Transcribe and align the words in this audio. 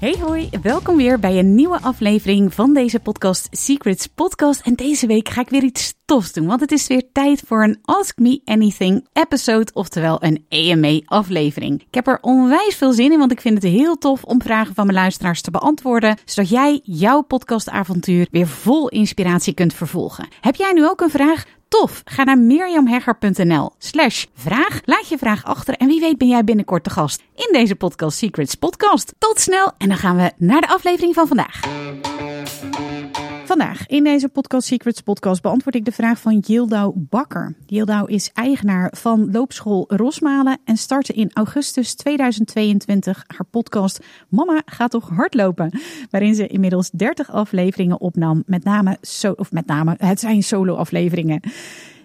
Hey 0.00 0.16
hoi, 0.20 0.48
welkom 0.62 0.96
weer 0.96 1.18
bij 1.18 1.38
een 1.38 1.54
nieuwe 1.54 1.80
aflevering 1.80 2.54
van 2.54 2.74
deze 2.74 3.00
podcast 3.00 3.48
Secrets 3.50 4.06
Podcast. 4.06 4.60
En 4.60 4.74
deze 4.74 5.06
week 5.06 5.28
ga 5.28 5.40
ik 5.40 5.48
weer 5.48 5.62
iets 5.62 5.94
tofs 6.04 6.32
doen, 6.32 6.46
want 6.46 6.60
het 6.60 6.72
is 6.72 6.86
weer 6.86 7.12
tijd 7.12 7.42
voor 7.46 7.62
een 7.62 7.78
Ask 7.82 8.18
Me 8.18 8.40
Anything 8.44 9.06
episode, 9.12 9.70
oftewel 9.72 10.24
een 10.24 10.44
AMA 10.48 11.00
aflevering. 11.04 11.80
Ik 11.80 11.94
heb 11.94 12.06
er 12.06 12.18
onwijs 12.20 12.76
veel 12.76 12.92
zin 12.92 13.12
in, 13.12 13.18
want 13.18 13.32
ik 13.32 13.40
vind 13.40 13.62
het 13.62 13.72
heel 13.72 13.98
tof 13.98 14.24
om 14.24 14.42
vragen 14.42 14.74
van 14.74 14.86
mijn 14.86 14.98
luisteraars 14.98 15.40
te 15.40 15.50
beantwoorden, 15.50 16.18
zodat 16.24 16.50
jij 16.50 16.80
jouw 16.82 17.20
podcastavontuur 17.20 18.26
weer 18.30 18.46
vol 18.46 18.88
inspiratie 18.88 19.54
kunt 19.54 19.74
vervolgen. 19.74 20.28
Heb 20.40 20.54
jij 20.54 20.72
nu 20.72 20.88
ook 20.88 21.00
een 21.00 21.10
vraag? 21.10 21.44
Tof! 21.70 22.02
Ga 22.04 22.24
naar 22.24 22.38
mirjamhegger.nl 22.38 23.72
slash 23.78 24.24
vraag. 24.34 24.80
Laat 24.84 25.08
je 25.08 25.18
vraag 25.18 25.44
achter 25.44 25.74
en 25.74 25.86
wie 25.86 26.00
weet 26.00 26.18
ben 26.18 26.28
jij 26.28 26.44
binnenkort 26.44 26.84
de 26.84 26.90
gast 26.90 27.22
in 27.34 27.48
deze 27.52 27.74
Podcast 27.74 28.18
Secrets 28.18 28.54
podcast. 28.54 29.14
Tot 29.18 29.40
snel 29.40 29.72
en 29.78 29.88
dan 29.88 29.96
gaan 29.96 30.16
we 30.16 30.32
naar 30.36 30.60
de 30.60 30.68
aflevering 30.68 31.14
van 31.14 31.26
vandaag. 31.26 31.60
Vandaag 33.50 33.86
in 33.86 34.04
deze 34.04 34.28
Podcast 34.28 34.66
Secrets 34.66 35.00
podcast 35.00 35.42
beantwoord 35.42 35.74
ik 35.74 35.84
de 35.84 35.92
vraag 35.92 36.20
van 36.20 36.38
Yildau 36.38 36.92
Bakker. 36.96 37.54
Yildau 37.66 38.12
is 38.12 38.30
eigenaar 38.32 38.92
van 38.96 39.30
loopschool 39.30 39.84
Rosmalen 39.88 40.58
en 40.64 40.76
startte 40.76 41.12
in 41.12 41.30
augustus 41.32 41.94
2022 41.94 43.24
haar 43.26 43.46
podcast 43.50 44.04
Mama 44.28 44.62
gaat 44.64 44.90
toch 44.90 45.08
hardlopen, 45.08 45.80
waarin 46.10 46.34
ze 46.34 46.46
inmiddels 46.46 46.90
30 46.90 47.30
afleveringen 47.30 48.00
opnam, 48.00 48.42
met 48.46 48.64
name, 48.64 48.98
of 49.36 49.52
met 49.52 49.66
name 49.66 49.94
het 49.98 50.20
zijn 50.20 50.42
solo 50.42 50.74
afleveringen. 50.74 51.40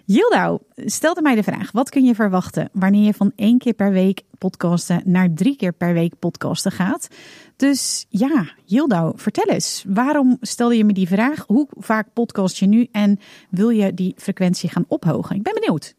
Yildau 0.06 0.58
stelde 0.74 1.22
mij 1.22 1.34
de 1.34 1.42
vraag: 1.42 1.72
wat 1.72 1.90
kun 1.90 2.04
je 2.04 2.14
verwachten 2.14 2.68
wanneer 2.72 3.04
je 3.04 3.14
van 3.14 3.32
één 3.36 3.58
keer 3.58 3.72
per 3.72 3.92
week 3.92 4.22
podcasten 4.38 5.02
naar 5.04 5.28
drie 5.34 5.56
keer 5.56 5.72
per 5.72 5.92
week 5.92 6.18
podcasten 6.18 6.72
gaat? 6.72 7.08
Dus 7.56 8.06
ja, 8.08 8.48
Yildau, 8.64 9.12
vertel 9.16 9.44
eens. 9.44 9.84
Waarom 9.86 10.36
stelde 10.40 10.76
je 10.76 10.84
me 10.84 10.92
die 10.92 11.08
vraag? 11.08 11.44
Hoe 11.46 11.68
vaak 11.70 12.06
podcast 12.12 12.56
je 12.56 12.66
nu 12.66 12.88
en 12.92 13.20
wil 13.50 13.68
je 13.68 13.94
die 13.94 14.14
frequentie 14.16 14.70
gaan 14.70 14.84
ophogen? 14.88 15.36
Ik 15.36 15.42
ben 15.42 15.54
benieuwd. 15.54 15.94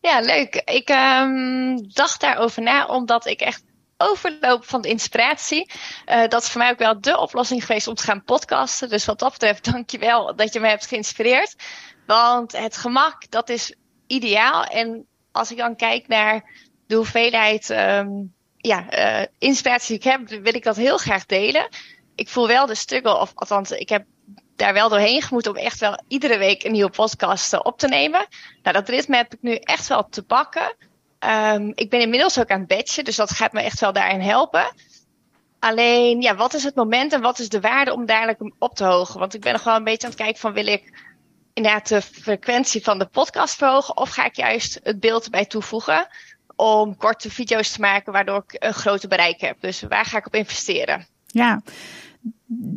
Ja, 0.00 0.20
leuk. 0.20 0.54
Ik 0.54 0.88
um, 0.88 1.92
dacht 1.92 2.20
daarover 2.20 2.62
na 2.62 2.86
omdat 2.86 3.26
ik 3.26 3.40
echt 3.40 3.62
overloop 3.96 4.64
van 4.64 4.82
de 4.82 4.88
inspiratie. 4.88 5.70
Uh, 6.06 6.28
dat 6.28 6.42
is 6.42 6.48
voor 6.48 6.60
mij 6.60 6.70
ook 6.70 6.78
wel 6.78 7.00
de 7.00 7.18
oplossing 7.18 7.64
geweest 7.64 7.86
om 7.86 7.94
te 7.94 8.02
gaan 8.02 8.24
podcasten. 8.24 8.88
Dus 8.88 9.04
wat 9.04 9.18
dat 9.18 9.32
betreft, 9.32 9.64
dankjewel 9.72 10.36
dat 10.36 10.52
je 10.52 10.60
me 10.60 10.68
hebt 10.68 10.86
geïnspireerd. 10.86 11.56
Want 12.08 12.52
het 12.52 12.76
gemak, 12.76 13.30
dat 13.30 13.48
is 13.48 13.74
ideaal. 14.06 14.64
En 14.64 15.06
als 15.32 15.50
ik 15.50 15.56
dan 15.56 15.76
kijk 15.76 16.08
naar 16.08 16.50
de 16.86 16.94
hoeveelheid 16.94 17.70
um, 17.70 18.34
ja, 18.56 18.86
uh, 19.20 19.26
inspiratie 19.38 19.98
die 19.98 20.10
ik 20.10 20.12
heb, 20.12 20.42
wil 20.42 20.54
ik 20.54 20.64
dat 20.64 20.76
heel 20.76 20.98
graag 20.98 21.26
delen. 21.26 21.68
Ik 22.14 22.28
voel 22.28 22.46
wel 22.46 22.66
de 22.66 22.74
struggle, 22.74 23.20
of 23.20 23.32
althans, 23.34 23.70
ik 23.70 23.88
heb 23.88 24.04
daar 24.56 24.72
wel 24.72 24.88
doorheen 24.88 25.22
gemoet 25.22 25.46
om 25.46 25.56
echt 25.56 25.80
wel 25.80 26.02
iedere 26.08 26.38
week 26.38 26.64
een 26.64 26.72
nieuwe 26.72 26.90
podcast 26.90 27.62
op 27.62 27.78
te 27.78 27.88
nemen. 27.88 28.26
Nou, 28.62 28.76
dat 28.76 28.88
ritme 28.88 29.16
heb 29.16 29.34
ik 29.34 29.42
nu 29.42 29.54
echt 29.54 29.86
wel 29.86 30.08
te 30.08 30.22
pakken. 30.22 30.76
Um, 31.20 31.72
ik 31.74 31.90
ben 31.90 32.00
inmiddels 32.00 32.38
ook 32.38 32.50
aan 32.50 32.58
het 32.58 32.68
batchen, 32.68 33.04
dus 33.04 33.16
dat 33.16 33.30
gaat 33.30 33.52
me 33.52 33.60
echt 33.60 33.80
wel 33.80 33.92
daarin 33.92 34.20
helpen. 34.20 34.72
Alleen, 35.58 36.20
ja, 36.20 36.34
wat 36.34 36.54
is 36.54 36.64
het 36.64 36.74
moment 36.74 37.12
en 37.12 37.20
wat 37.20 37.38
is 37.38 37.48
de 37.48 37.60
waarde 37.60 37.92
om 37.92 38.06
dadelijk 38.06 38.52
op 38.58 38.74
te 38.74 38.84
hogen? 38.84 39.20
Want 39.20 39.34
ik 39.34 39.40
ben 39.40 39.52
nog 39.52 39.64
wel 39.64 39.76
een 39.76 39.84
beetje 39.84 40.06
aan 40.06 40.12
het 40.12 40.22
kijken 40.22 40.40
van 40.40 40.52
wil 40.52 40.66
ik 40.66 41.06
inderdaad 41.58 41.88
de 41.88 42.02
frequentie 42.02 42.82
van 42.82 42.98
de 42.98 43.06
podcast 43.06 43.56
verhogen 43.56 43.96
of 43.96 44.10
ga 44.10 44.24
ik 44.24 44.36
juist 44.36 44.80
het 44.82 45.00
beeld 45.00 45.24
erbij 45.24 45.46
toevoegen 45.46 46.06
om 46.56 46.96
korte 46.96 47.30
video's 47.30 47.72
te 47.72 47.80
maken 47.80 48.12
waardoor 48.12 48.44
ik 48.46 48.64
een 48.64 48.74
groter 48.74 49.08
bereik 49.08 49.40
heb. 49.40 49.60
Dus 49.60 49.82
waar 49.82 50.04
ga 50.04 50.18
ik 50.18 50.26
op 50.26 50.34
investeren? 50.34 51.06
Ja, 51.26 51.62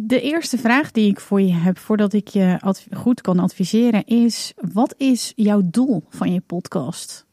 de 0.07 0.21
eerste 0.21 0.57
vraag 0.57 0.91
die 0.91 1.09
ik 1.09 1.19
voor 1.19 1.41
je 1.41 1.53
heb 1.53 1.77
voordat 1.77 2.13
ik 2.13 2.27
je 2.27 2.73
goed 2.91 3.21
kan 3.21 3.39
adviseren 3.39 4.05
is: 4.05 4.53
wat 4.55 4.93
is 4.97 5.33
jouw 5.35 5.61
doel 5.63 6.03
van 6.09 6.33
je 6.33 6.41
podcast? 6.41 7.25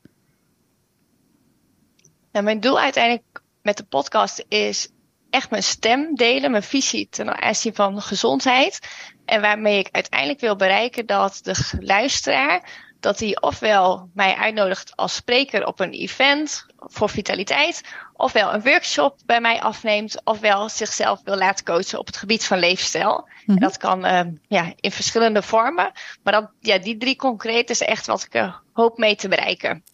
Nou, 2.33 2.45
mijn 2.45 2.61
doel 2.61 2.81
uiteindelijk 2.81 3.43
met 3.63 3.77
de 3.77 3.85
podcast 3.85 4.45
is 4.49 4.89
echt 5.31 5.51
mijn 5.51 5.63
stem 5.63 6.15
delen, 6.15 6.51
mijn 6.51 6.63
visie 6.63 7.09
ten 7.11 7.43
aanzien 7.43 7.75
van 7.75 8.03
gezondheid. 8.03 8.79
En 9.25 9.41
waarmee 9.41 9.79
ik 9.79 9.89
uiteindelijk 9.91 10.41
wil 10.41 10.57
bereiken 10.57 11.07
dat 11.07 11.41
de 11.43 11.71
luisteraar 11.81 12.87
dat 13.01 13.19
hij 13.19 13.41
ofwel 13.41 14.11
mij 14.15 14.35
uitnodigt 14.35 14.97
als 14.97 15.15
spreker 15.15 15.67
op 15.67 15.81
een 15.81 15.93
event 15.93 16.67
voor 16.79 17.09
vitaliteit, 17.09 17.83
ofwel 18.13 18.55
een 18.55 18.63
workshop 18.63 19.19
bij 19.27 19.41
mij 19.41 19.61
afneemt, 19.61 20.21
ofwel 20.25 20.69
zichzelf 20.69 21.21
wil 21.25 21.37
laten 21.37 21.65
coachen 21.65 21.99
op 21.99 22.07
het 22.07 22.17
gebied 22.17 22.45
van 22.45 22.59
leefstijl. 22.59 23.19
Mm 23.19 23.25
-hmm. 23.45 23.55
En 23.55 23.61
dat 23.61 23.77
kan 23.77 24.07
uh, 24.07 24.21
ja, 24.49 24.73
in 24.81 24.91
verschillende 24.91 25.43
vormen. 25.43 25.93
Maar 26.23 26.33
dat, 26.33 26.51
ja, 26.61 26.79
die 26.79 26.97
drie 26.97 27.17
concreet 27.17 27.71
is 27.71 27.81
echt 27.81 28.07
wat 28.07 28.23
ik 28.23 28.35
uh, 28.35 28.55
hoop 28.73 28.99
mee 28.99 29.17
te 29.17 29.29
bereiken. 29.29 29.85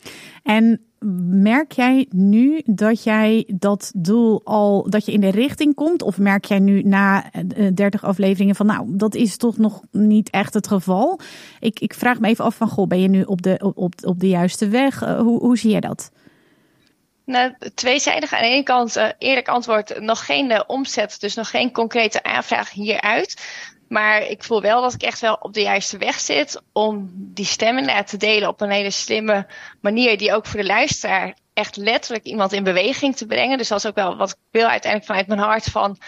En 0.44 0.80
merk 1.28 1.72
jij 1.72 2.06
nu 2.10 2.62
dat 2.64 3.02
jij 3.02 3.44
dat 3.54 3.92
doel 3.94 4.40
al, 4.44 4.90
dat 4.90 5.06
je 5.06 5.12
in 5.12 5.20
de 5.20 5.30
richting 5.30 5.74
komt? 5.74 6.02
Of 6.02 6.18
merk 6.18 6.44
jij 6.44 6.58
nu 6.58 6.82
na 6.82 7.30
30 7.74 8.04
afleveringen 8.04 8.54
van, 8.54 8.66
nou, 8.66 8.86
dat 8.88 9.14
is 9.14 9.36
toch 9.36 9.58
nog 9.58 9.82
niet 9.90 10.30
echt 10.30 10.54
het 10.54 10.66
geval? 10.66 11.20
Ik, 11.60 11.80
ik 11.80 11.94
vraag 11.94 12.20
me 12.20 12.28
even 12.28 12.44
af 12.44 12.54
van, 12.54 12.68
goh, 12.68 12.86
ben 12.86 13.00
je 13.00 13.08
nu 13.08 13.22
op 13.22 13.42
de, 13.42 13.72
op, 13.74 13.94
op 14.02 14.20
de 14.20 14.28
juiste 14.28 14.68
weg? 14.68 15.02
Uh, 15.02 15.20
hoe, 15.20 15.40
hoe 15.40 15.58
zie 15.58 15.70
jij 15.70 15.80
dat? 15.80 16.10
Nou, 17.24 17.54
tweezijdig. 17.74 18.32
Aan 18.32 18.42
de 18.42 18.48
ene 18.48 18.62
kant, 18.62 18.96
uh, 18.96 19.08
eerlijk 19.18 19.48
antwoord, 19.48 20.00
nog 20.00 20.24
geen 20.24 20.68
omzet, 20.68 21.20
dus 21.20 21.34
nog 21.34 21.50
geen 21.50 21.72
concrete 21.72 22.22
aanvraag 22.22 22.70
hieruit. 22.70 23.42
Maar 23.94 24.22
ik 24.22 24.44
voel 24.44 24.60
wel 24.60 24.82
dat 24.82 24.94
ik 24.94 25.02
echt 25.02 25.20
wel 25.20 25.34
op 25.34 25.52
de 25.52 25.62
juiste 25.62 25.98
weg 25.98 26.20
zit 26.20 26.62
om 26.72 27.10
die 27.14 27.44
stemmen 27.44 28.04
te 28.04 28.16
delen 28.16 28.48
op 28.48 28.60
een 28.60 28.70
hele 28.70 28.90
slimme 28.90 29.46
manier 29.80 30.18
die 30.18 30.34
ook 30.34 30.46
voor 30.46 30.60
de 30.60 30.66
luisteraar 30.66 31.36
echt 31.52 31.76
letterlijk 31.76 32.24
iemand 32.24 32.52
in 32.52 32.64
beweging 32.64 33.16
te 33.16 33.26
brengen. 33.26 33.58
Dus 33.58 33.68
dat 33.68 33.78
is 33.78 33.86
ook 33.86 33.94
wel 33.94 34.16
wat 34.16 34.30
ik 34.30 34.36
wil 34.50 34.66
uiteindelijk 34.66 35.10
vanuit 35.10 35.26
mijn 35.26 35.40
hart 35.40 35.64
van 35.64 35.98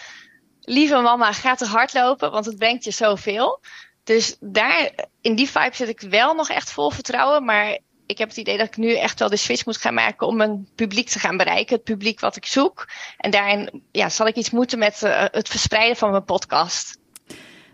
lieve 0.61 0.97
mama, 0.97 1.33
ga 1.33 1.55
te 1.55 1.67
hardlopen, 1.67 2.31
want 2.31 2.47
het 2.47 2.59
brengt 2.59 2.85
je 2.85 2.91
zoveel. 2.91 3.61
Dus 4.05 4.37
daar, 4.41 4.91
in 5.21 5.35
die 5.35 5.51
vibe 5.51 5.77
zit 5.77 5.89
ik 5.89 6.01
wel 6.01 6.35
nog 6.35 6.49
echt 6.51 6.73
vol 6.73 6.91
vertrouwen, 6.91 7.45
maar 7.45 7.79
ik 8.07 8.19
heb 8.19 8.29
het 8.29 8.37
idee 8.37 8.59
dat 8.59 8.67
ik 8.67 8.77
nu 8.77 8.97
echt 8.97 9.19
wel 9.19 9.29
de 9.29 9.37
switch 9.37 9.65
moet 9.65 9.77
gaan 9.77 9.95
maken 9.95 10.27
om 10.27 10.41
een 10.41 10.69
publiek 10.75 11.09
te 11.09 11.19
gaan 11.19 11.37
bereiken. 11.37 11.75
Het 11.75 11.85
publiek 11.85 12.21
wat 12.21 12.37
ik 12.37 12.47
zoek. 12.47 12.89
En 13.17 13.31
daarin 13.31 13.83
ja, 13.93 14.09
zal 14.09 14.27
ik 14.27 14.37
iets 14.37 14.51
moeten 14.51 14.79
met 14.79 15.03
uh, 15.03 15.25
het 15.31 15.49
verspreiden 15.49 15.97
van 15.97 16.11
mijn 16.11 16.25
podcast. 16.25 17.05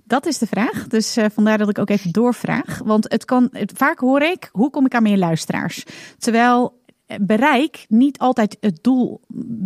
Dat 0.04 0.26
is 0.26 0.38
de 0.38 0.46
vraag. 0.46 0.86
Dus 0.86 1.18
uh, 1.18 1.24
vandaar 1.32 1.58
dat 1.58 1.68
ik 1.68 1.78
ook 1.78 1.90
even 1.90 2.10
doorvraag. 2.10 2.80
Want 2.84 3.10
het 3.10 3.24
kan, 3.24 3.48
het, 3.52 3.72
vaak 3.76 3.98
hoor 3.98 4.22
ik, 4.22 4.48
hoe 4.52 4.70
kom 4.70 4.86
ik 4.86 4.94
aan 4.94 5.02
meer 5.02 5.18
luisteraars? 5.18 5.84
Terwijl 6.18 6.81
bereik 7.20 7.86
niet 7.88 8.18
altijd 8.18 8.56
het 8.60 8.78
doel 8.82 9.20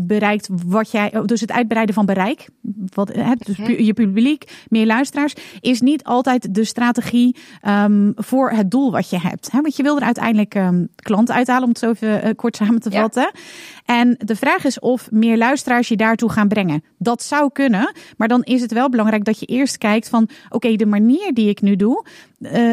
bereikt 0.06 0.48
wat 0.66 0.90
jij, 0.90 1.12
dus 1.24 1.40
het 1.40 1.52
uitbreiden 1.52 1.94
van 1.94 2.06
bereik, 2.06 2.48
wat, 2.94 3.12
dus 3.38 3.56
je 3.78 3.92
publiek, 3.94 4.64
meer 4.68 4.86
luisteraars, 4.86 5.34
is 5.60 5.80
niet 5.80 6.04
altijd 6.04 6.54
de 6.54 6.64
strategie 6.64 7.36
um, 7.68 8.12
voor 8.16 8.50
het 8.50 8.70
doel 8.70 8.90
wat 8.90 9.10
je 9.10 9.18
hebt. 9.18 9.52
Hè? 9.52 9.60
Want 9.60 9.76
je 9.76 9.82
wil 9.82 9.96
er 9.96 10.02
uiteindelijk 10.02 10.54
um, 10.54 10.88
klanten 10.94 11.34
uithalen, 11.34 11.62
om 11.62 11.68
het 11.68 11.78
zo 11.78 11.90
even 11.90 12.26
uh, 12.26 12.30
kort 12.36 12.56
samen 12.56 12.80
te 12.80 12.90
vatten. 12.90 13.30
Ja. 13.32 13.40
En 13.84 14.16
de 14.18 14.36
vraag 14.36 14.64
is 14.64 14.78
of 14.78 15.10
meer 15.10 15.36
luisteraars 15.36 15.88
je 15.88 15.96
daartoe 15.96 16.30
gaan 16.30 16.48
brengen. 16.48 16.84
Dat 16.98 17.22
zou 17.22 17.50
kunnen, 17.52 17.92
maar 18.16 18.28
dan 18.28 18.42
is 18.42 18.60
het 18.60 18.72
wel 18.72 18.88
belangrijk 18.88 19.24
dat 19.24 19.40
je 19.40 19.46
eerst 19.46 19.78
kijkt 19.78 20.08
van, 20.08 20.22
oké, 20.22 20.54
okay, 20.56 20.76
de 20.76 20.86
manier 20.86 21.34
die 21.34 21.48
ik 21.48 21.60
nu 21.60 21.76
doe, 21.76 22.04
uh, 22.38 22.72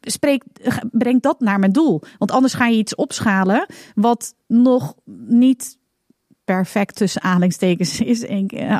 spreek, 0.00 0.44
breng 0.90 1.22
dat 1.22 1.40
naar 1.40 1.58
mijn 1.58 1.72
doel. 1.72 2.02
Want 2.18 2.30
anders 2.30 2.54
ga 2.54 2.66
je 2.66 2.76
iets 2.76 2.94
opschalen 2.94 3.66
wat 3.94 4.34
nog 4.46 4.94
niet 5.26 5.78
perfect 6.44 6.96
tussen 6.96 7.22
aanhalingstekens 7.22 8.00
is. 8.00 8.26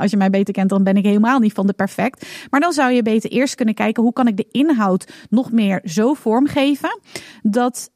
Als 0.01 0.11
je 0.11 0.17
mij 0.17 0.31
beter 0.31 0.55
kent, 0.55 0.69
dan 0.69 0.85
ben 0.85 0.97
ik 0.97 1.05
helemaal 1.05 1.39
niet 1.39 1.53
van 1.53 1.67
de 1.67 1.73
perfect. 1.73 2.47
Maar 2.51 2.61
dan 2.61 2.73
zou 2.73 2.93
je 2.93 3.03
beter 3.03 3.31
eerst 3.31 3.55
kunnen 3.55 3.75
kijken 3.75 4.03
hoe 4.03 4.13
kan 4.13 4.27
ik 4.27 4.37
de 4.37 4.49
inhoud 4.51 5.13
nog 5.29 5.53
meer 5.53 5.81
zo 5.85 6.15
vormgeven 6.15 7.01
dat 7.43 7.91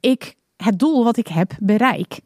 ik 0.00 0.34
het 0.56 0.78
doel 0.78 1.04
wat 1.04 1.16
ik 1.16 1.26
heb 1.26 1.52
bereik. 1.60 2.20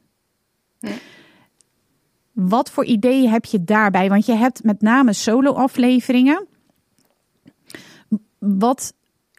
wat 2.33 2.71
voor 2.71 2.85
ideeën 2.85 3.31
heb 3.31 3.45
je 3.45 3.65
daarbij? 3.65 4.09
Want 4.09 4.27
je 4.27 4.35
hebt 4.35 4.63
met 4.63 4.81
name 4.81 5.13
solo-afleveringen. 5.13 6.47
Wat 8.39 8.95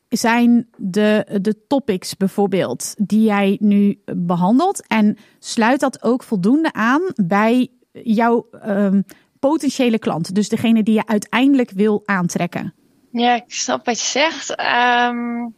zijn 0.09 0.69
de, 0.77 1.39
de 1.41 1.65
topics 1.67 2.17
bijvoorbeeld 2.17 2.93
die 2.97 3.23
jij 3.23 3.57
nu 3.61 4.01
behandelt? 4.15 4.87
En 4.87 5.17
sluit 5.39 5.79
dat 5.79 6.03
ook 6.03 6.23
voldoende 6.23 6.73
aan 6.73 7.01
bij 7.15 7.67
jouw 7.91 8.47
um, 8.65 9.05
potentiële 9.39 9.99
klant? 9.99 10.35
Dus 10.35 10.49
degene 10.49 10.83
die 10.83 10.93
je 10.93 11.07
uiteindelijk 11.07 11.71
wil 11.71 12.01
aantrekken. 12.05 12.73
Ja, 13.11 13.35
ik 13.35 13.43
snap 13.47 13.85
wat 13.85 13.99
je 13.99 14.05
zegt. 14.05 14.49
Um, 14.49 15.55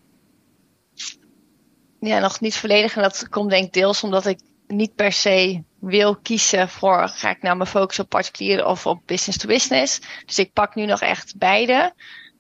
ja, 2.00 2.20
nog 2.20 2.40
niet 2.40 2.56
volledig. 2.56 2.96
En 2.96 3.02
dat 3.02 3.30
komt 3.30 3.50
denk 3.50 3.66
ik 3.66 3.74
deels 3.74 4.04
omdat 4.04 4.26
ik 4.26 4.40
niet 4.68 4.96
per 4.96 5.12
se 5.12 5.64
wil 5.80 6.16
kiezen 6.16 6.70
voor 6.70 7.08
ga 7.08 7.30
ik 7.30 7.42
nou 7.42 7.58
mijn 7.58 7.70
focus 7.70 8.00
op 8.00 8.10
particulier 8.10 8.66
of 8.66 8.86
op 8.86 9.02
business 9.06 9.38
to 9.38 9.48
business. 9.48 10.02
Dus 10.26 10.40
ik 10.40 10.54
pak 10.54 10.76
nu 10.76 10.86
nog 10.86 11.02
echt 11.02 11.38
beide. 11.38 11.94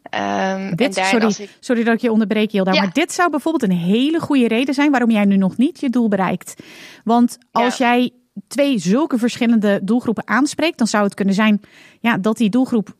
Um, 0.09 0.75
dit, 0.75 0.95
sorry, 0.95 1.27
ik... 1.38 1.57
sorry 1.59 1.83
dat 1.83 1.94
ik 1.94 2.01
je 2.01 2.12
onderbreek, 2.12 2.51
Hilda. 2.51 2.71
Maar 2.71 2.94
dit 2.94 3.12
zou 3.12 3.30
bijvoorbeeld 3.30 3.71
een 3.71 3.77
hele 3.77 4.19
goede 4.19 4.48
reden 4.48 4.74
zijn 4.74 4.92
waarom 4.92 5.12
jij 5.12 5.25
nu 5.25 5.38
nog 5.38 5.57
niet 5.57 5.80
je 5.80 5.89
doel 5.89 6.07
bereikt. 6.07 6.63
Want 7.03 7.38
als 7.51 7.77
jij 7.77 8.12
twee 8.48 8.78
zulke 8.78 9.18
verschillende 9.18 9.80
doelgroepen 9.83 10.28
aanspreekt, 10.28 10.78
dan 10.78 10.88
zou 10.88 11.04
het 11.04 11.13
kunnen 11.13 11.33
zijn 11.33 11.62
ja, 12.00 12.18
dat 12.18 12.38
die 12.38 12.50
doelgroep, 12.50 12.95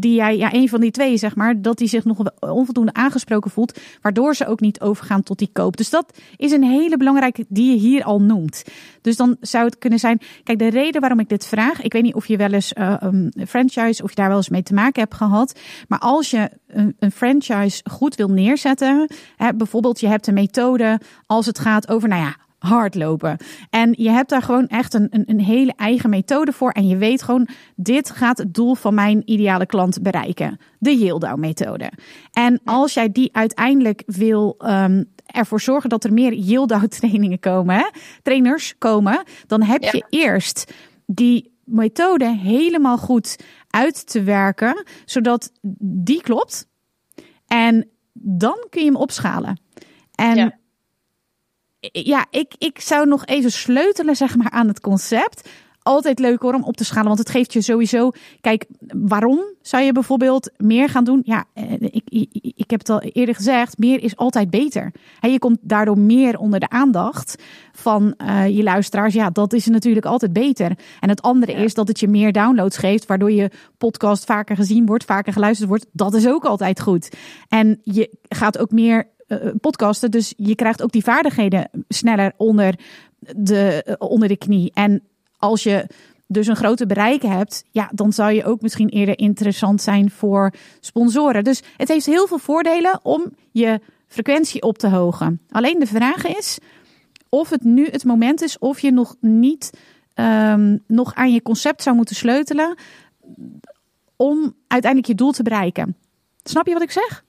die 0.00 0.14
jij, 0.14 0.36
ja, 0.36 0.54
een 0.54 0.68
van 0.68 0.80
die 0.80 0.90
twee 0.90 1.16
zeg 1.16 1.36
maar, 1.36 1.62
dat 1.62 1.78
die 1.78 1.88
zich 1.88 2.04
nog 2.04 2.18
onvoldoende 2.40 2.92
aangesproken 2.92 3.50
voelt, 3.50 3.80
waardoor 4.00 4.34
ze 4.34 4.46
ook 4.46 4.60
niet 4.60 4.80
overgaan 4.80 5.22
tot 5.22 5.38
die 5.38 5.50
koop. 5.52 5.76
Dus 5.76 5.90
dat 5.90 6.18
is 6.36 6.52
een 6.52 6.62
hele 6.62 6.96
belangrijke 6.96 7.44
die 7.48 7.70
je 7.70 7.78
hier 7.78 8.04
al 8.04 8.22
noemt. 8.22 8.64
Dus 9.00 9.16
dan 9.16 9.36
zou 9.40 9.64
het 9.64 9.78
kunnen 9.78 9.98
zijn, 9.98 10.20
kijk, 10.44 10.58
de 10.58 10.70
reden 10.70 11.00
waarom 11.00 11.20
ik 11.20 11.28
dit 11.28 11.46
vraag, 11.46 11.82
ik 11.82 11.92
weet 11.92 12.02
niet 12.02 12.14
of 12.14 12.26
je 12.26 12.36
wel 12.36 12.52
eens 12.52 12.72
uh, 12.72 12.96
een 12.98 13.32
franchise, 13.48 14.02
of 14.02 14.08
je 14.08 14.16
daar 14.16 14.28
wel 14.28 14.36
eens 14.36 14.48
mee 14.48 14.62
te 14.62 14.74
maken 14.74 15.02
hebt 15.02 15.14
gehad, 15.14 15.58
maar 15.88 15.98
als 15.98 16.30
je 16.30 16.50
een, 16.66 16.96
een 16.98 17.12
franchise 17.12 17.82
goed 17.90 18.14
wil 18.14 18.28
neerzetten, 18.28 19.10
hè, 19.36 19.54
bijvoorbeeld 19.54 20.00
je 20.00 20.08
hebt 20.08 20.26
een 20.26 20.34
methode 20.34 21.00
als 21.26 21.46
het 21.46 21.58
gaat 21.58 21.88
over, 21.88 22.08
nou 22.08 22.22
ja, 22.22 22.36
hardlopen. 22.62 23.36
En 23.70 23.94
je 23.98 24.10
hebt 24.10 24.30
daar 24.30 24.42
gewoon 24.42 24.66
echt 24.66 24.94
een, 24.94 25.06
een, 25.10 25.24
een, 25.26 25.40
hele 25.40 25.72
eigen 25.76 26.10
methode 26.10 26.52
voor. 26.52 26.70
En 26.70 26.86
je 26.86 26.96
weet 26.96 27.22
gewoon, 27.22 27.48
dit 27.76 28.10
gaat 28.10 28.38
het 28.38 28.54
doel 28.54 28.74
van 28.74 28.94
mijn 28.94 29.22
ideale 29.24 29.66
klant 29.66 30.02
bereiken. 30.02 30.58
De 30.78 30.96
Yieldau 30.96 31.38
methode. 31.38 31.92
En 32.32 32.60
als 32.64 32.94
jij 32.94 33.12
die 33.12 33.36
uiteindelijk 33.36 34.02
wil 34.06 34.54
um, 34.58 35.12
ervoor 35.26 35.60
zorgen 35.60 35.90
dat 35.90 36.04
er 36.04 36.12
meer 36.12 36.32
Yieldau 36.32 36.88
trainingen 36.88 37.38
komen, 37.38 37.76
hè? 37.76 37.88
trainers 38.22 38.78
komen, 38.78 39.22
dan 39.46 39.62
heb 39.62 39.82
je 39.82 40.06
eerst 40.08 40.72
die 41.06 41.58
methode 41.64 42.36
helemaal 42.36 42.98
goed 42.98 43.36
uit 43.70 44.06
te 44.06 44.22
werken, 44.22 44.84
zodat 45.04 45.52
die 45.80 46.22
klopt. 46.22 46.66
En 47.46 47.88
dan 48.12 48.66
kun 48.70 48.80
je 48.80 48.86
hem 48.86 48.96
opschalen. 48.96 49.60
En 50.14 50.36
ja, 50.36 50.58
ik, 52.30 52.54
ik 52.58 52.80
zou 52.80 53.06
nog 53.06 53.26
even 53.26 53.52
sleutelen 53.52 54.16
zeg 54.16 54.36
maar, 54.36 54.50
aan 54.50 54.68
het 54.68 54.80
concept. 54.80 55.48
Altijd 55.82 56.18
leuk 56.18 56.42
hoor 56.42 56.54
om 56.54 56.64
op 56.64 56.76
te 56.76 56.84
schalen, 56.84 57.06
want 57.06 57.18
het 57.18 57.30
geeft 57.30 57.52
je 57.52 57.60
sowieso. 57.60 58.10
Kijk, 58.40 58.66
waarom 58.96 59.40
zou 59.60 59.82
je 59.82 59.92
bijvoorbeeld 59.92 60.50
meer 60.56 60.88
gaan 60.88 61.04
doen? 61.04 61.22
Ja, 61.24 61.44
eh, 61.54 61.72
ik, 61.80 62.02
ik, 62.04 62.28
ik 62.56 62.70
heb 62.70 62.78
het 62.78 62.88
al 62.88 63.00
eerder 63.00 63.34
gezegd: 63.34 63.78
meer 63.78 64.02
is 64.02 64.16
altijd 64.16 64.50
beter. 64.50 64.92
En 65.20 65.32
je 65.32 65.38
komt 65.38 65.58
daardoor 65.60 65.98
meer 65.98 66.38
onder 66.38 66.60
de 66.60 66.68
aandacht 66.68 67.42
van 67.72 68.14
uh, 68.18 68.48
je 68.48 68.62
luisteraars. 68.62 69.14
Ja, 69.14 69.30
dat 69.30 69.52
is 69.52 69.66
natuurlijk 69.66 70.06
altijd 70.06 70.32
beter. 70.32 70.78
En 71.00 71.08
het 71.08 71.22
andere 71.22 71.52
is 71.52 71.74
dat 71.74 71.88
het 71.88 72.00
je 72.00 72.08
meer 72.08 72.32
downloads 72.32 72.76
geeft, 72.76 73.06
waardoor 73.06 73.32
je 73.32 73.50
podcast 73.78 74.24
vaker 74.24 74.56
gezien 74.56 74.86
wordt, 74.86 75.04
vaker 75.04 75.32
geluisterd 75.32 75.68
wordt. 75.68 75.86
Dat 75.92 76.14
is 76.14 76.28
ook 76.28 76.44
altijd 76.44 76.80
goed. 76.80 77.16
En 77.48 77.80
je 77.82 78.16
gaat 78.28 78.58
ook 78.58 78.70
meer 78.70 79.10
podcasten. 79.60 80.10
Dus 80.10 80.34
je 80.36 80.54
krijgt 80.54 80.82
ook 80.82 80.92
die 80.92 81.02
vaardigheden 81.02 81.68
sneller 81.88 82.32
onder 82.36 82.74
de, 83.36 83.84
uh, 83.88 83.94
onder 83.98 84.28
de 84.28 84.36
knie. 84.36 84.70
En 84.74 85.02
als 85.36 85.62
je 85.62 85.86
dus 86.26 86.46
een 86.46 86.56
grote 86.56 86.86
bereik 86.86 87.22
hebt, 87.22 87.64
ja, 87.70 87.90
dan 87.94 88.12
zou 88.12 88.32
je 88.32 88.44
ook 88.44 88.60
misschien 88.60 88.88
eerder 88.88 89.18
interessant 89.18 89.82
zijn 89.82 90.10
voor 90.10 90.52
sponsoren. 90.80 91.44
Dus 91.44 91.62
het 91.76 91.88
heeft 91.88 92.06
heel 92.06 92.26
veel 92.26 92.38
voordelen 92.38 93.00
om 93.02 93.32
je 93.50 93.80
frequentie 94.06 94.62
op 94.62 94.78
te 94.78 94.88
hogen. 94.88 95.40
Alleen 95.50 95.78
de 95.78 95.86
vraag 95.86 96.26
is 96.26 96.58
of 97.28 97.50
het 97.50 97.64
nu 97.64 97.86
het 97.90 98.04
moment 98.04 98.42
is 98.42 98.58
of 98.58 98.80
je 98.80 98.92
nog 98.92 99.14
niet 99.20 99.70
um, 100.14 100.82
nog 100.86 101.14
aan 101.14 101.32
je 101.32 101.42
concept 101.42 101.82
zou 101.82 101.96
moeten 101.96 102.16
sleutelen 102.16 102.76
om 104.16 104.54
uiteindelijk 104.66 105.10
je 105.10 105.16
doel 105.16 105.32
te 105.32 105.42
bereiken. 105.42 105.96
Snap 106.42 106.66
je 106.66 106.72
wat 106.72 106.82
ik 106.82 106.90
zeg? 106.90 107.24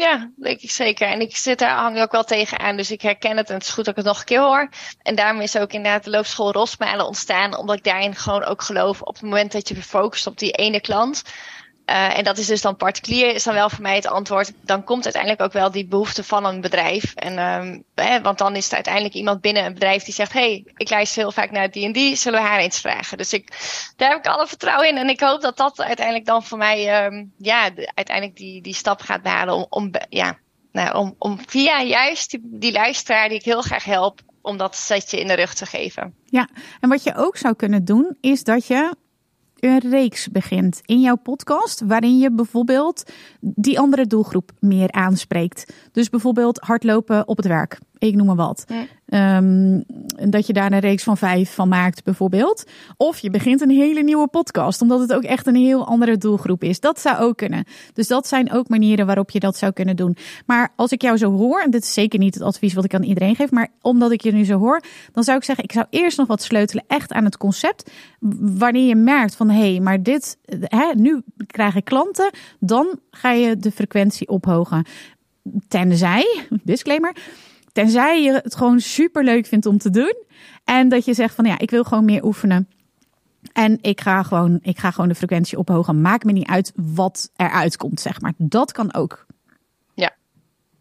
Ja, 0.00 0.30
denk 0.36 0.60
ik 0.60 0.70
zeker. 0.70 1.08
En 1.08 1.20
ik 1.20 1.36
zit 1.36 1.58
daar 1.58 1.76
hang 1.76 2.00
ook 2.00 2.12
wel 2.12 2.24
tegenaan, 2.24 2.76
dus 2.76 2.90
ik 2.90 3.00
herken 3.00 3.36
het 3.36 3.48
en 3.48 3.54
het 3.54 3.62
is 3.62 3.70
goed 3.70 3.84
dat 3.84 3.96
ik 3.96 4.04
het 4.04 4.06
nog 4.06 4.18
een 4.18 4.24
keer 4.24 4.40
hoor. 4.40 4.68
En 5.02 5.14
daarom 5.14 5.40
is 5.40 5.58
ook 5.58 5.72
inderdaad 5.72 6.04
de 6.04 6.10
loopschool 6.10 6.52
Rosmalen 6.52 7.06
ontstaan, 7.06 7.56
omdat 7.56 7.76
ik 7.76 7.84
daarin 7.84 8.14
gewoon 8.14 8.44
ook 8.44 8.62
geloof 8.62 9.02
op 9.02 9.14
het 9.14 9.22
moment 9.22 9.52
dat 9.52 9.68
je 9.68 9.82
focust 9.82 10.26
op 10.26 10.38
die 10.38 10.50
ene 10.52 10.80
klant, 10.80 11.22
uh, 11.90 12.18
en 12.18 12.24
dat 12.24 12.38
is 12.38 12.46
dus 12.46 12.60
dan 12.60 12.76
particulier, 12.76 13.34
is 13.34 13.42
dan 13.42 13.54
wel 13.54 13.70
voor 13.70 13.82
mij 13.82 13.94
het 13.94 14.06
antwoord. 14.06 14.52
Dan 14.60 14.84
komt 14.84 15.04
uiteindelijk 15.04 15.42
ook 15.42 15.52
wel 15.52 15.70
die 15.70 15.86
behoefte 15.86 16.24
van 16.24 16.44
een 16.44 16.60
bedrijf. 16.60 17.14
En, 17.14 17.36
hè, 17.94 18.20
want 18.20 18.38
dan 18.38 18.56
is 18.56 18.68
er 18.68 18.74
uiteindelijk 18.74 19.14
iemand 19.14 19.40
binnen 19.40 19.64
een 19.64 19.74
bedrijf 19.74 20.04
die 20.04 20.14
zegt: 20.14 20.32
hey, 20.32 20.64
ik 20.76 20.90
luister 20.90 21.22
heel 21.22 21.32
vaak 21.32 21.50
naar 21.50 21.70
die 21.70 21.84
en 21.84 21.92
die, 21.92 22.16
zullen 22.16 22.42
we 22.42 22.46
haar 22.46 22.58
eens 22.58 22.80
vragen? 22.80 23.18
Dus 23.18 23.32
ik, 23.32 23.48
daar 23.96 24.10
heb 24.10 24.18
ik 24.18 24.26
alle 24.26 24.46
vertrouwen 24.46 24.88
in. 24.88 24.96
En 24.96 25.08
ik 25.08 25.20
hoop 25.20 25.40
dat 25.40 25.56
dat 25.56 25.80
uiteindelijk 25.80 26.26
dan 26.26 26.42
voor 26.42 26.58
mij, 26.58 27.04
um, 27.04 27.32
ja, 27.38 27.70
de, 27.70 27.90
uiteindelijk 27.94 28.36
die, 28.36 28.62
die 28.62 28.74
stap 28.74 29.00
gaat 29.00 29.22
behalen 29.22 29.54
om, 29.54 29.66
om, 29.68 29.90
ja, 30.08 30.38
nou, 30.72 30.96
om, 30.96 31.14
om 31.18 31.38
via 31.46 31.82
juist 31.82 32.30
die, 32.30 32.40
die 32.42 32.72
luisteraar 32.72 33.28
die 33.28 33.38
ik 33.38 33.44
heel 33.44 33.62
graag 33.62 33.84
help, 33.84 34.20
om 34.42 34.56
dat 34.56 34.76
setje 34.76 35.20
in 35.20 35.26
de 35.26 35.34
rug 35.34 35.54
te 35.54 35.66
geven. 35.66 36.14
Ja, 36.24 36.48
en 36.80 36.88
wat 36.88 37.02
je 37.02 37.14
ook 37.14 37.36
zou 37.36 37.54
kunnen 37.54 37.84
doen, 37.84 38.16
is 38.20 38.44
dat 38.44 38.66
je 38.66 38.94
een 39.60 39.78
reeks 39.78 40.28
begint 40.28 40.80
in 40.84 41.00
jouw 41.00 41.16
podcast, 41.16 41.80
waarin 41.86 42.18
je 42.18 42.32
bijvoorbeeld 42.32 43.10
die 43.40 43.78
andere 43.78 44.06
doelgroep 44.06 44.50
meer 44.58 44.92
aanspreekt. 44.92 45.72
Dus 45.92 46.08
bijvoorbeeld 46.08 46.58
hardlopen 46.58 47.28
op 47.28 47.36
het 47.36 47.46
werk. 47.46 47.78
Ik 48.00 48.14
noem 48.14 48.26
maar 48.26 48.36
wat. 48.36 48.64
Um, 49.06 49.84
dat 50.30 50.46
je 50.46 50.52
daar 50.52 50.72
een 50.72 50.78
reeks 50.78 51.02
van 51.02 51.16
vijf 51.16 51.54
van 51.54 51.68
maakt, 51.68 52.04
bijvoorbeeld. 52.04 52.64
Of 52.96 53.18
je 53.18 53.30
begint 53.30 53.60
een 53.60 53.70
hele 53.70 54.02
nieuwe 54.02 54.28
podcast, 54.28 54.82
omdat 54.82 55.00
het 55.00 55.12
ook 55.12 55.22
echt 55.22 55.46
een 55.46 55.54
heel 55.54 55.86
andere 55.86 56.16
doelgroep 56.16 56.62
is. 56.64 56.80
Dat 56.80 57.00
zou 57.00 57.18
ook 57.18 57.36
kunnen. 57.36 57.64
Dus 57.92 58.08
dat 58.08 58.26
zijn 58.26 58.52
ook 58.52 58.68
manieren 58.68 59.06
waarop 59.06 59.30
je 59.30 59.40
dat 59.40 59.56
zou 59.56 59.72
kunnen 59.72 59.96
doen. 59.96 60.16
Maar 60.46 60.72
als 60.76 60.92
ik 60.92 61.02
jou 61.02 61.16
zo 61.16 61.30
hoor, 61.32 61.60
en 61.60 61.70
dit 61.70 61.82
is 61.82 61.92
zeker 61.92 62.18
niet 62.18 62.34
het 62.34 62.42
advies 62.42 62.74
wat 62.74 62.84
ik 62.84 62.94
aan 62.94 63.02
iedereen 63.02 63.36
geef, 63.36 63.50
maar 63.50 63.68
omdat 63.80 64.10
ik 64.10 64.20
je 64.20 64.32
nu 64.32 64.44
zo 64.44 64.58
hoor, 64.58 64.82
dan 65.12 65.24
zou 65.24 65.38
ik 65.38 65.44
zeggen: 65.44 65.64
ik 65.64 65.72
zou 65.72 65.86
eerst 65.90 66.18
nog 66.18 66.26
wat 66.26 66.42
sleutelen 66.42 66.84
echt 66.86 67.12
aan 67.12 67.24
het 67.24 67.36
concept. 67.36 67.90
Wanneer 68.40 68.86
je 68.86 68.96
merkt 68.96 69.36
van 69.36 69.50
hé, 69.50 69.70
hey, 69.70 69.80
maar 69.80 70.02
dit, 70.02 70.38
hè, 70.60 70.92
nu 70.94 71.22
krijg 71.46 71.74
ik 71.74 71.84
klanten, 71.84 72.30
dan 72.58 72.98
ga 73.10 73.30
je 73.30 73.56
de 73.56 73.70
frequentie 73.70 74.28
ophogen. 74.28 74.86
Tenzij, 75.68 76.44
disclaimer 76.64 77.14
Tenzij 77.72 78.22
je 78.22 78.32
het 78.32 78.54
gewoon 78.54 78.80
super 78.80 79.24
leuk 79.24 79.46
vindt 79.46 79.66
om 79.66 79.78
te 79.78 79.90
doen. 79.90 80.24
En 80.64 80.88
dat 80.88 81.04
je 81.04 81.14
zegt 81.14 81.34
van 81.34 81.44
ja, 81.44 81.58
ik 81.58 81.70
wil 81.70 81.84
gewoon 81.84 82.04
meer 82.04 82.24
oefenen. 82.24 82.68
En 83.52 83.78
ik 83.80 84.00
ga 84.00 84.22
gewoon, 84.22 84.58
ik 84.62 84.78
ga 84.78 84.90
gewoon 84.90 85.08
de 85.08 85.14
frequentie 85.14 85.58
ophogen. 85.58 86.00
Maakt 86.00 86.24
me 86.24 86.32
niet 86.32 86.48
uit 86.48 86.72
wat 86.74 87.30
eruit 87.36 87.76
komt, 87.76 88.00
zeg 88.00 88.20
maar. 88.20 88.32
Dat 88.36 88.72
kan 88.72 88.94
ook. 88.94 89.26
Ja, 89.94 90.16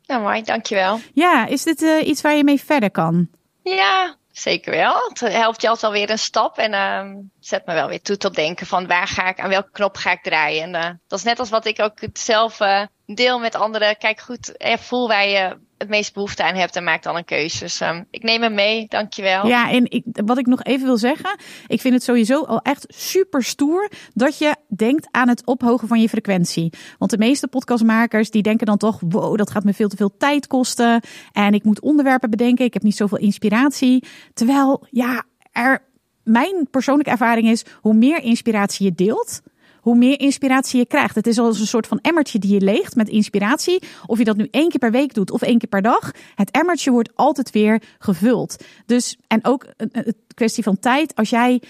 nou 0.06 0.22
mooi, 0.22 0.42
dankjewel. 0.42 1.00
Ja, 1.14 1.46
is 1.46 1.64
dit 1.64 1.82
uh, 1.82 2.08
iets 2.08 2.22
waar 2.22 2.36
je 2.36 2.44
mee 2.44 2.60
verder 2.62 2.92
kan? 2.92 3.30
Ja, 3.64 4.16
zeker 4.32 4.72
wel. 4.72 4.96
Het 5.08 5.20
helpt 5.20 5.62
je 5.62 5.68
altijd 5.68 5.86
alweer 5.86 6.10
een 6.10 6.20
stap 6.20 6.58
en 6.58 6.72
uh, 6.72 7.16
zet 7.40 7.66
me 7.66 7.74
wel 7.74 7.88
weer 7.88 8.02
toe 8.02 8.18
tot 8.18 8.36
denken 8.36 8.68
van 8.68 8.88
waar 8.88 9.08
ga 9.08 9.30
ik, 9.30 9.40
aan 9.40 9.50
welke 9.50 9.72
knop 9.72 9.98
ga 9.98 10.12
ik 10.12 10.22
draaien. 10.22 10.64
En 10.64 10.84
uh, 10.84 10.90
dat 11.08 11.20
is 11.20 11.26
net 11.26 11.40
als 11.40 11.50
wat 11.50 11.66
ik 11.66 11.80
ook 11.80 11.98
zelf 12.14 12.60
uh, 12.60 12.86
deel 13.06 13.40
met 13.40 13.56
anderen. 13.56 13.98
Kijk 13.98 14.20
goed, 14.20 14.54
voel 14.80 15.08
waar 15.08 15.28
je 15.28 15.58
het 15.80 15.90
meest 15.90 16.14
behoefte 16.14 16.44
aan 16.44 16.56
hebt 16.56 16.76
en 16.76 16.84
maak 16.84 17.04
dan 17.04 17.16
een 17.16 17.26
keuze. 17.26 17.60
Dus 17.60 17.82
um, 17.82 18.06
ik 18.12 18.24
neem 18.24 18.42
hem 18.42 18.54
mee, 18.54 18.86
dankjewel. 18.88 19.48
Ja, 19.48 19.72
en 19.72 19.92
ik, 19.92 20.04
wat 20.12 20.38
ik 20.38 20.46
nog 20.46 20.64
even 20.64 20.86
wil 20.86 20.98
zeggen, 20.98 21.38
ik 21.68 21.82
vind 21.82 21.94
het 21.94 22.04
sowieso 22.04 22.44
al 22.44 22.62
echt 22.62 22.86
super 22.88 23.44
stoer 23.44 23.92
dat 24.14 24.38
je 24.38 24.56
denkt 24.68 25.08
aan 25.12 25.28
het 25.28 25.46
ophogen 25.46 25.88
van 25.88 26.02
je 26.02 26.10
frequentie. 26.10 26.74
Want 26.98 27.12
de 27.12 27.18
meeste 27.18 27.48
podcastmakers 27.48 28.32
die 28.32 28.42
denken 28.42 28.66
dan 28.66 28.78
toch, 28.78 29.00
wow, 29.00 29.38
dat 29.38 29.52
gaat 29.52 29.64
me 29.64 29.74
veel 29.74 29.90
te 29.90 29.96
veel 29.96 30.18
tijd 30.18 30.48
kosten 30.48 31.02
en 31.32 31.54
ik 31.54 31.64
moet 31.64 31.82
onderwerpen 31.82 32.30
bedenken, 32.30 32.66
ik 32.66 32.74
heb 32.74 32.84
niet 32.84 32.96
zoveel 32.96 33.18
inspiratie. 33.18 34.04
Terwijl, 34.34 34.88
ja, 34.90 35.24
er, 35.52 35.89
mijn 36.30 36.68
persoonlijke 36.72 37.12
ervaring 37.12 37.50
is, 37.50 37.66
hoe 37.82 37.94
meer 37.94 38.24
inspiratie 38.24 38.86
je 38.86 38.96
deelt, 38.96 39.42
hoe 39.82 39.96
meer 39.96 40.20
inspiratie 40.20 40.80
je 40.80 40.86
krijgt. 40.86 41.16
Het 41.16 41.28
is 41.28 41.40
als 41.40 41.60
een 41.60 41.68
soort 41.68 41.88
van 41.88 42.00
emmertje 42.02 42.40
die 42.40 42.54
je 42.54 42.62
leegt 42.62 42.96
met 42.96 43.10
inspiratie. 43.10 43.84
Of 44.06 44.18
je 44.18 44.24
dat 44.24 44.38
nu 44.38 44.48
één 44.52 44.70
keer 44.70 44.80
per 44.80 44.92
week 44.92 45.14
doet 45.14 45.32
of 45.32 45.42
één 45.42 45.58
keer 45.58 45.70
per 45.70 45.82
dag. 45.82 46.12
Het 46.36 46.52
emmertje 46.52 46.92
wordt 46.92 47.16
altijd 47.16 47.52
weer 47.52 47.82
gevuld. 48.00 48.64
Dus, 48.86 49.18
en 49.28 49.40
ook 49.46 49.68
een 49.78 50.16
kwestie 50.34 50.64
van 50.64 50.80
tijd. 50.80 51.16
Als 51.16 51.30
jij 51.30 51.62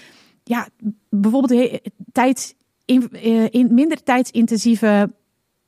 ja, 0.44 0.68
bijvoorbeeld 1.08 1.80
tijd 2.12 2.54
in, 2.84 3.10
in 3.50 3.74
minder 3.74 4.02
tijdsintensieve 4.02 5.12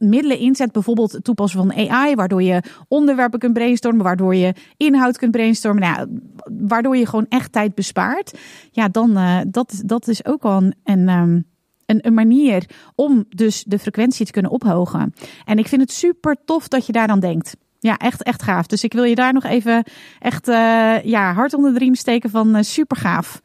middelen 0.03 0.39
inzet, 0.39 0.73
bijvoorbeeld 0.73 1.13
het 1.13 1.25
toepassen 1.25 1.59
van 1.61 1.91
AI, 1.91 2.15
waardoor 2.15 2.43
je 2.43 2.63
onderwerpen 2.89 3.39
kunt 3.39 3.53
brainstormen, 3.53 4.05
waardoor 4.05 4.35
je 4.35 4.55
inhoud 4.77 5.19
kunt 5.19 5.33
brainstormen, 5.33 5.83
nou, 5.83 6.21
waardoor 6.59 6.97
je 6.97 7.07
gewoon 7.07 7.27
echt 7.29 7.53
tijd 7.53 7.75
bespaart, 7.75 8.39
ja, 8.71 8.89
dan 8.89 9.19
uh, 9.19 9.41
dat, 9.47 9.83
dat 9.85 10.09
is 10.09 10.25
ook 10.25 10.43
al 10.43 10.63
een, 10.63 10.75
een, 10.85 11.09
um, 11.09 11.45
een, 11.87 12.07
een, 12.07 12.15
manier 12.15 12.67
om 12.95 13.25
dus 13.29 13.65
de 13.65 13.79
frequentie 13.79 14.27
te 14.27 14.33
kunnen 14.33 14.51
ophogen. 14.51 15.15
En 15.45 15.59
ik 15.59 15.69
vind 15.69 15.81
het 15.81 15.93
super 15.93 16.37
tof 16.45 16.69
dat 16.69 16.87
je 16.87 16.93
daar 16.93 17.07
dan 17.07 17.21
denkt. 17.21 17.57
Ja, 17.79 17.97
echt, 17.97 18.23
echt 18.23 18.43
gaaf. 18.43 18.67
Dus 18.67 18.85
ik 18.85 18.93
wil 18.93 19.05
je 19.05 19.15
daar 19.15 19.33
nog 19.33 19.45
even 19.45 19.85
echt 20.19 20.49
uh, 20.49 21.03
ja, 21.03 21.33
hard 21.33 21.55
onder 21.55 21.73
de 21.73 21.79
riem 21.79 21.95
steken 21.95 22.31
van 22.31 22.57
uh, 22.57 22.63
super 22.63 22.97
gaaf. 22.97 23.41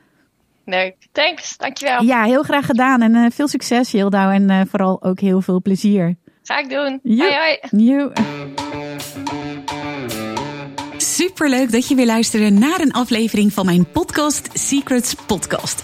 Leuk, 0.65 0.95
thanks, 1.11 1.57
dankjewel. 1.57 2.03
Ja, 2.03 2.23
heel 2.23 2.43
graag 2.43 2.65
gedaan 2.65 3.01
en 3.01 3.31
veel 3.31 3.47
succes 3.47 3.91
Hildau 3.91 4.33
en 4.33 4.67
vooral 4.67 5.03
ook 5.03 5.19
heel 5.19 5.41
veel 5.41 5.61
plezier. 5.61 6.15
Ga 6.47 6.57
ik 6.57 6.69
doen. 6.69 6.99
Hoi 7.03 7.33
hoi. 7.35 7.57
Superleuk 10.97 11.71
dat 11.71 11.87
je 11.87 11.95
weer 11.95 12.05
luisterde 12.05 12.49
naar 12.49 12.79
een 12.79 12.91
aflevering 12.91 13.53
van 13.53 13.65
mijn 13.65 13.91
podcast 13.91 14.49
Secrets 14.53 15.13
Podcast. 15.13 15.83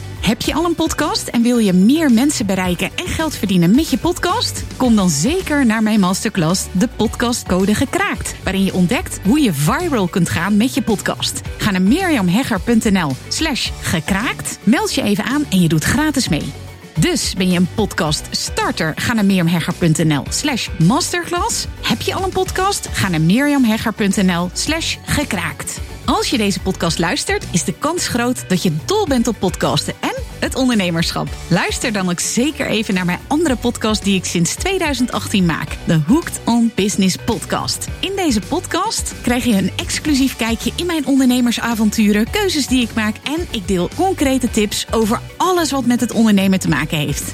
Heb 0.21 0.41
je 0.41 0.53
al 0.53 0.65
een 0.65 0.75
podcast 0.75 1.27
en 1.27 1.41
wil 1.41 1.57
je 1.57 1.73
meer 1.73 2.11
mensen 2.11 2.45
bereiken 2.45 2.91
en 2.95 3.07
geld 3.07 3.35
verdienen 3.35 3.75
met 3.75 3.89
je 3.89 3.97
podcast? 3.97 4.63
Kom 4.77 4.95
dan 4.95 5.09
zeker 5.09 5.65
naar 5.65 5.83
mijn 5.83 5.99
masterclass 5.99 6.65
De 6.71 6.87
Podcastcode 6.95 7.75
Gekraakt, 7.75 8.35
waarin 8.43 8.63
je 8.63 8.73
ontdekt 8.73 9.19
hoe 9.23 9.39
je 9.39 9.53
viral 9.53 10.07
kunt 10.07 10.29
gaan 10.29 10.57
met 10.57 10.73
je 10.73 10.81
podcast. 10.81 11.41
Ga 11.57 11.71
naar 11.71 11.81
mirjamhegger.nl 11.81 13.11
slash 13.27 13.69
gekraakt, 13.81 14.59
meld 14.63 14.93
je 14.93 15.01
even 15.01 15.23
aan 15.23 15.45
en 15.49 15.61
je 15.61 15.67
doet 15.67 15.83
gratis 15.83 16.29
mee. 16.29 16.53
Dus 16.99 17.33
ben 17.37 17.51
je 17.51 17.57
een 17.57 17.73
podcast 17.75 18.27
starter? 18.31 18.93
Ga 18.95 19.13
naar 19.13 19.25
mirjamhegger.nl 19.25 20.23
slash 20.29 20.67
masterclass. 20.79 21.65
Heb 21.81 22.01
je 22.01 22.13
al 22.13 22.23
een 22.23 22.29
podcast? 22.29 22.87
Ga 22.91 23.09
naar 23.09 23.21
mirjamhegger.nl 23.21 24.49
slash 24.53 24.97
gekraakt. 25.05 25.79
Als 26.05 26.29
je 26.29 26.37
deze 26.37 26.59
podcast 26.59 26.99
luistert, 26.99 27.45
is 27.51 27.63
de 27.63 27.73
kans 27.73 28.07
groot 28.07 28.49
dat 28.49 28.63
je 28.63 28.75
dol 28.85 29.07
bent 29.07 29.27
op 29.27 29.35
podcasten 29.39 29.93
en 29.99 30.10
het 30.41 30.55
ondernemerschap. 30.55 31.27
Luister 31.47 31.93
dan 31.93 32.09
ook 32.09 32.19
zeker 32.19 32.67
even 32.67 32.93
naar 32.93 33.05
mijn 33.05 33.19
andere 33.27 33.55
podcast 33.55 34.03
die 34.03 34.15
ik 34.15 34.25
sinds 34.25 34.55
2018 34.55 35.45
maak. 35.45 35.77
De 35.85 35.99
Hooked 36.07 36.39
on 36.45 36.71
Business 36.75 37.15
podcast. 37.25 37.87
In 37.99 38.11
deze 38.15 38.41
podcast 38.49 39.13
krijg 39.21 39.43
je 39.43 39.53
een 39.53 39.71
exclusief 39.75 40.35
kijkje 40.35 40.71
in 40.75 40.85
mijn 40.85 41.05
ondernemersavonturen, 41.05 42.29
keuzes 42.29 42.67
die 42.67 42.81
ik 42.81 42.93
maak 42.93 43.15
en 43.23 43.47
ik 43.51 43.67
deel 43.67 43.89
concrete 43.95 44.49
tips 44.49 44.85
over 44.91 45.19
alles 45.37 45.71
wat 45.71 45.85
met 45.85 45.99
het 45.99 46.11
ondernemen 46.11 46.59
te 46.59 46.69
maken 46.69 46.97
heeft. 46.97 47.33